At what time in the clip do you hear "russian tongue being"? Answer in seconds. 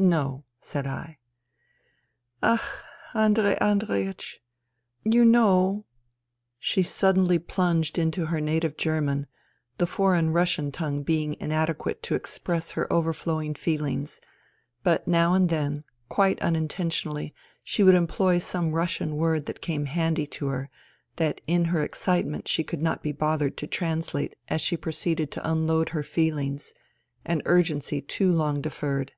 10.30-11.34